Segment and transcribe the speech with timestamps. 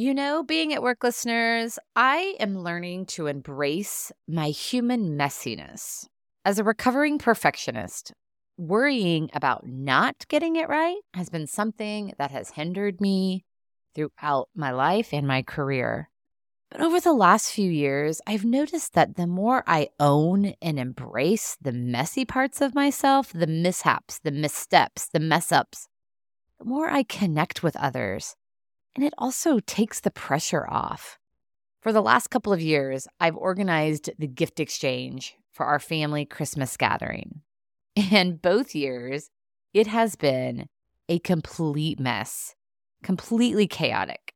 [0.00, 6.06] You know, being at work listeners, I am learning to embrace my human messiness.
[6.44, 8.12] As a recovering perfectionist,
[8.56, 13.44] worrying about not getting it right has been something that has hindered me
[13.96, 16.10] throughout my life and my career.
[16.70, 21.56] But over the last few years, I've noticed that the more I own and embrace
[21.60, 25.88] the messy parts of myself, the mishaps, the missteps, the mess ups,
[26.60, 28.36] the more I connect with others.
[28.94, 31.18] And it also takes the pressure off.
[31.80, 36.76] For the last couple of years, I've organized the gift exchange for our family Christmas
[36.76, 37.42] gathering.
[38.12, 39.30] And both years,
[39.74, 40.66] it has been
[41.08, 42.54] a complete mess,
[43.02, 44.34] completely chaotic.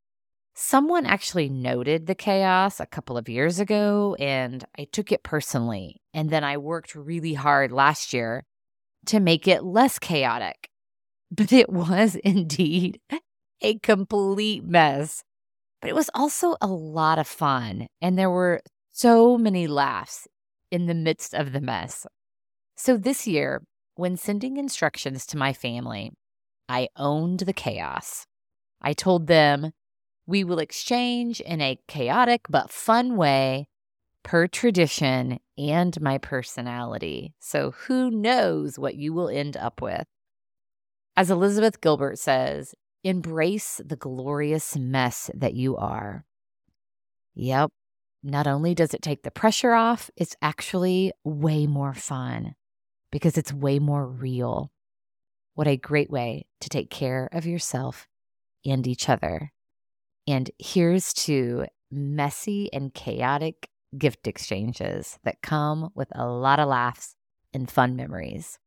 [0.55, 6.03] Someone actually noted the chaos a couple of years ago, and I took it personally.
[6.13, 8.45] And then I worked really hard last year
[9.07, 10.69] to make it less chaotic.
[11.35, 13.01] But it was indeed
[13.63, 15.25] a complete mess.
[15.81, 20.29] But it was also a lot of fun, and there were so many laughs
[20.71, 22.07] in the midst of the mess.
[22.77, 23.63] So this year,
[23.95, 26.13] when sending instructions to my family,
[26.69, 28.27] I owned the chaos.
[28.81, 29.73] I told them
[30.27, 33.67] we will exchange in a chaotic but fun way
[34.23, 37.35] per tradition and my personality.
[37.41, 40.07] So who knows what you will end up with?
[41.17, 46.25] As Elizabeth Gilbert says, embrace the glorious mess that you are.
[47.35, 47.71] Yep.
[48.23, 52.55] Not only does it take the pressure off, it's actually way more fun
[53.11, 54.71] because it's way more real.
[55.55, 58.07] What a great way to take care of yourself
[58.65, 59.53] and each other.
[60.27, 67.15] And here's to messy and chaotic gift exchanges that come with a lot of laughs
[67.53, 68.59] and fun memories.